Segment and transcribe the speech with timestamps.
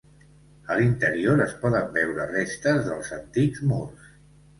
[0.69, 4.09] A l'interior, es poden veure restes dels antics murs.